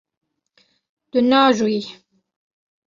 Tu 1.09 1.19
naajoyî. 1.29 1.81